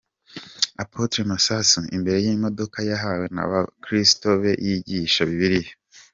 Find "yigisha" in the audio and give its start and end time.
4.65-5.21